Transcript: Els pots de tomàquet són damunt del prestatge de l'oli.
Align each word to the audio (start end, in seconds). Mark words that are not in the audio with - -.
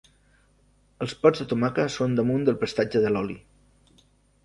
Els 1.07 1.13
pots 1.25 1.43
de 1.45 1.47
tomàquet 1.53 1.95
són 1.99 2.19
damunt 2.21 2.49
del 2.51 2.61
prestatge 2.65 3.07
de 3.07 3.15
l'oli. 3.15 3.41